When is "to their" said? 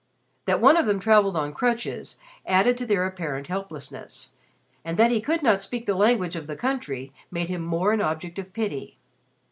2.79-3.05